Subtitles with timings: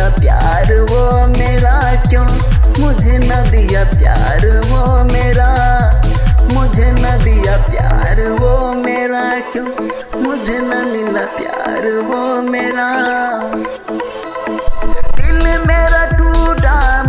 [0.00, 2.24] ना प्यार वो मेरा क्यों?
[2.80, 5.48] मुझे न दिया प्यार वो मेरा।
[6.52, 9.66] मुझे न दिया प्यार वो मेरा क्यों?
[10.22, 12.88] मुझे न मिला प्यार वो मेरा।
[15.16, 17.02] दिल मेरा टूटा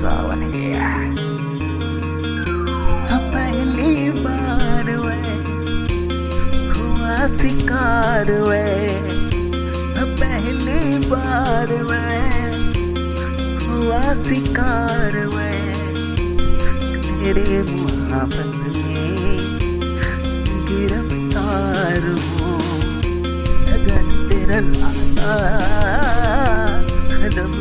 [0.00, 0.42] सावन
[3.32, 5.18] पहली बार वे
[6.76, 8.64] हुआ शिकार वे
[10.20, 12.04] पहली बार वे
[13.66, 15.50] हुआ शिकार वे
[17.02, 19.16] तेरे मोहब्बत में
[20.70, 22.58] गिरफ़्तार हूँ
[23.68, 25.36] लगन तेरा लागा
[27.36, 27.52] जब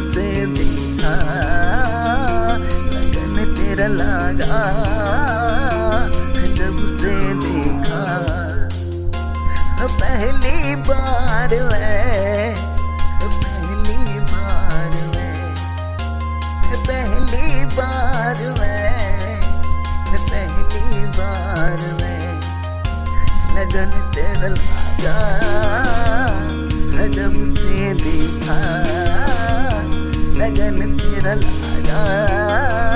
[3.79, 4.57] तेरा लागा
[6.57, 8.01] जब से देखा।
[9.99, 11.91] पहली बार वे
[13.23, 15.29] पहली बार वे
[16.89, 18.75] पहली बार वे
[20.27, 22.17] पहली बार वे
[23.55, 24.49] लगन तेरा
[25.05, 25.17] लागा
[27.15, 28.59] जब से देखा।
[30.39, 32.88] लगन तेरा लागा।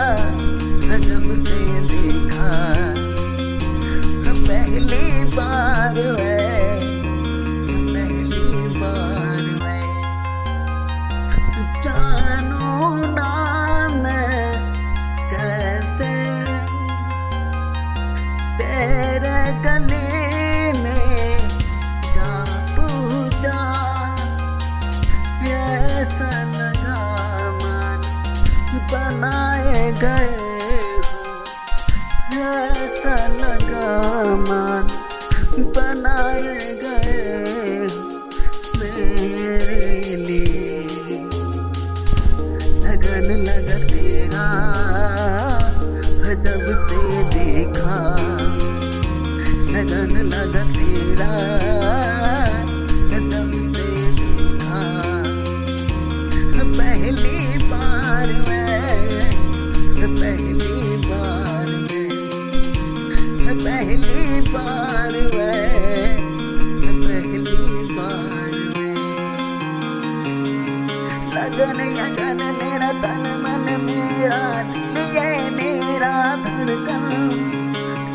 [75.15, 77.03] ये मेरा धड़कन।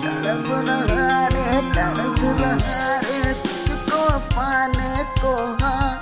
[0.05, 4.03] तड़प रहा रे तरस रहा रे तुझको
[4.35, 6.01] पाने को हाँ।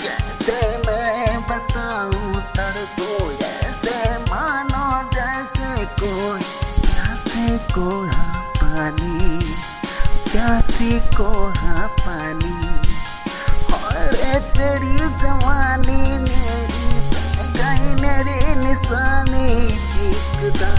[0.00, 3.98] कैसे मैं बताऊँ तड़को ऐसे
[4.30, 6.40] मानो जैसे कोई,
[6.82, 9.38] प्यासे को हाँ पानी,
[10.32, 12.56] प्यासी को हाँ पानी।
[13.78, 16.67] और तेरी जवानी गई
[18.00, 19.46] मेरी निशाने
[20.40, 20.70] देखता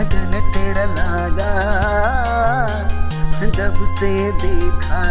[0.00, 1.52] अगन तेरा लागा,
[3.58, 4.10] जब से
[4.42, 5.02] देखा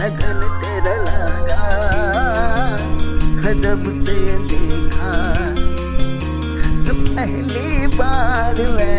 [0.00, 1.64] लगन तेरा लागा,
[3.62, 4.18] जब से
[4.48, 5.12] देखा
[7.14, 8.92] पहली बार वे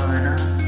[0.00, 0.59] Havana.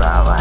[0.00, 0.39] красава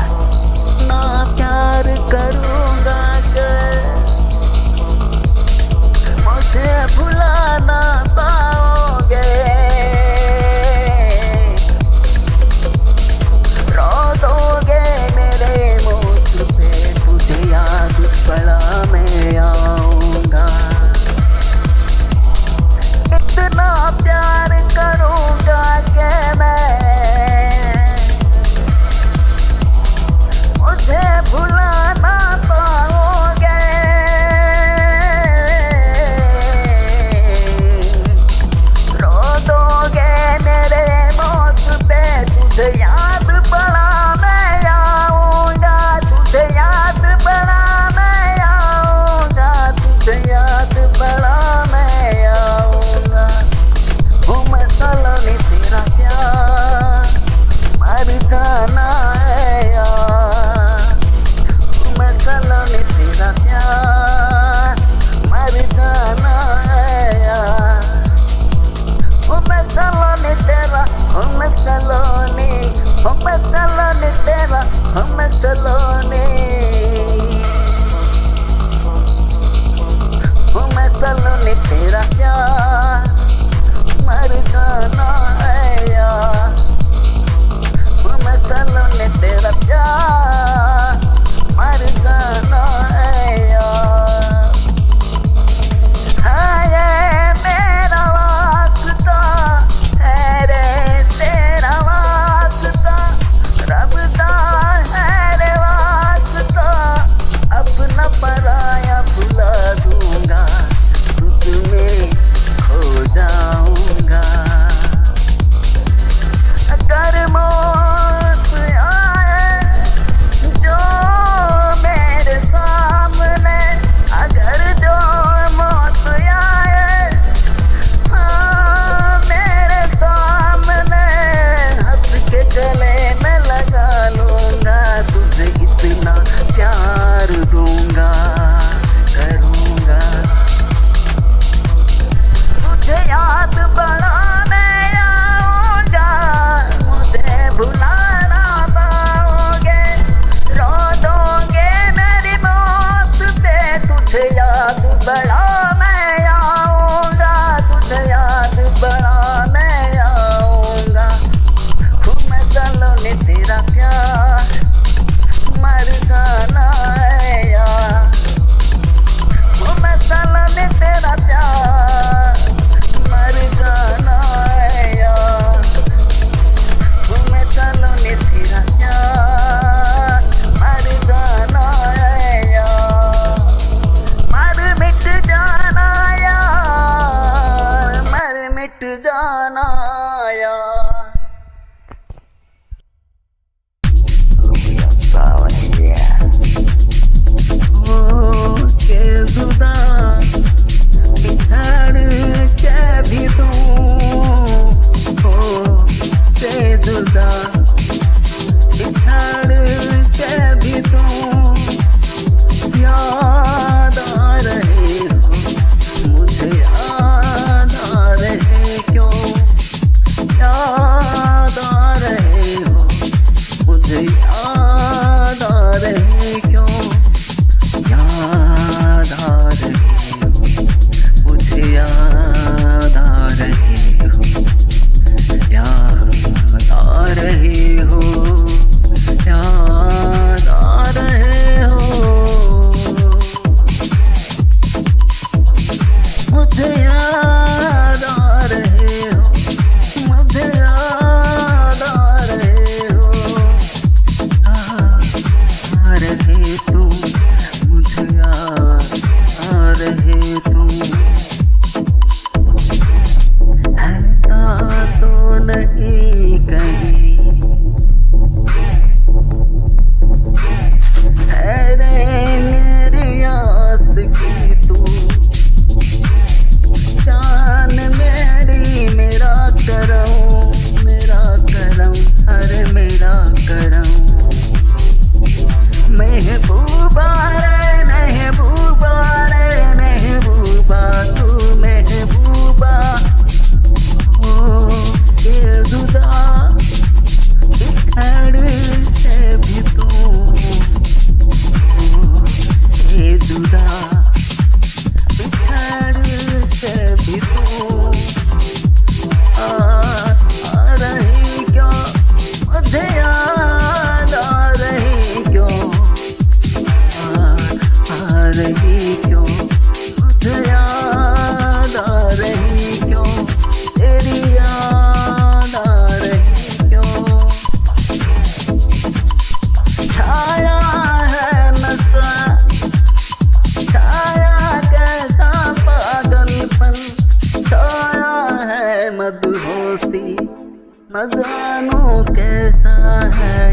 [341.50, 342.74] जानो कैसा
[343.16, 343.46] है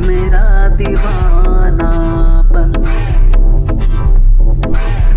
[0.00, 0.44] मेरा
[0.76, 2.70] दीवानापन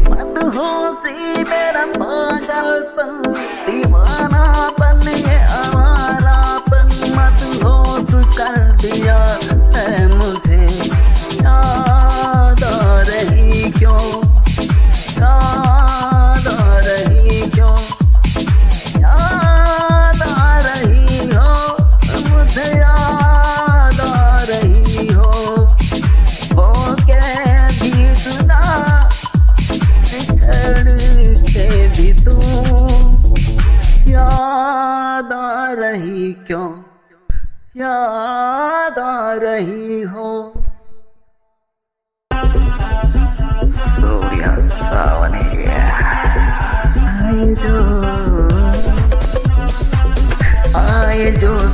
[0.10, 0.68] मत हो
[1.04, 3.14] सी मेरा पागलपन
[3.70, 6.88] दीवानापन ये आवारापन
[7.18, 7.76] मत हो
[8.40, 9.47] कर दिया।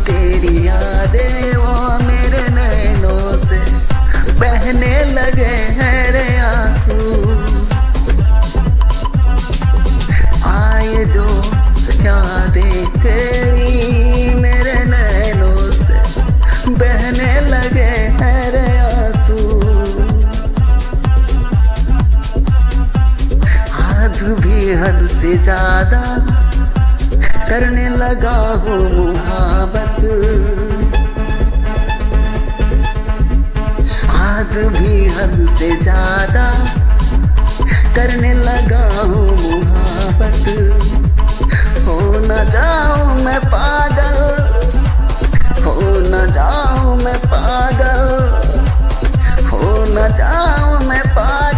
[0.05, 3.59] तेरी यादें वो मेरे नैनों से।
[4.39, 6.97] बहने लगे हैं रे आँसू।
[10.49, 11.27] आए जो
[12.05, 16.01] यादें तेरी मेरे नैनों से।
[16.73, 19.39] बहने लगे हैं रे आँसू।
[23.83, 26.03] आज भी हद से ज़्यादा
[27.53, 29.99] करने लगा हूँ मुहाबत
[34.19, 36.47] आज भी हद से ज़्यादा
[37.97, 40.41] करने लगा हूँ मुहाबत
[41.85, 44.19] हो न जाऊँ मैं पागल,
[45.63, 45.75] हो
[46.09, 48.03] न जाऊँ मैं पागल,
[49.51, 49.63] हो
[49.93, 51.52] न जाऊँ मैं पागल।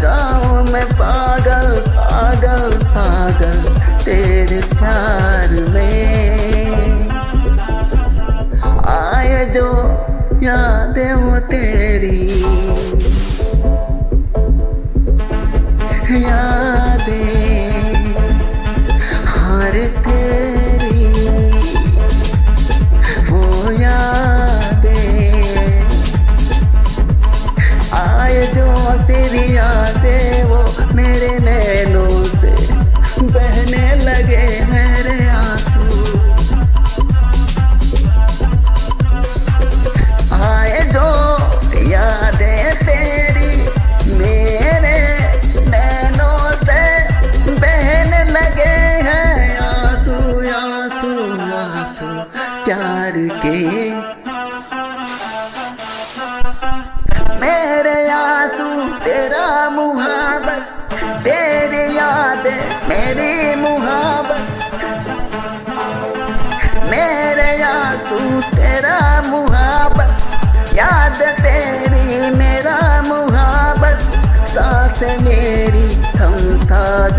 [0.00, 3.58] जाऊँ मैं पागल पागल पागल
[4.04, 7.08] तेरे प्यार में।
[8.88, 9.68] आए जो
[10.42, 12.27] यादें वो तेरी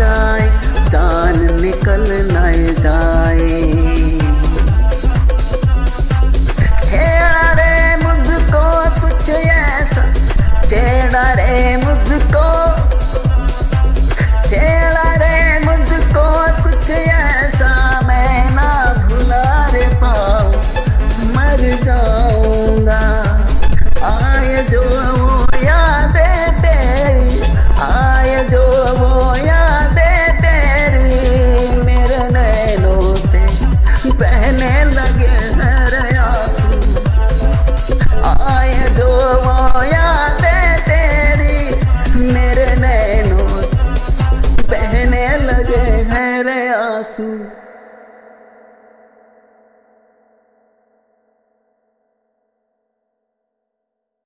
[0.00, 0.48] जाए
[0.94, 2.46] जान निकल न
[2.80, 3.19] जाए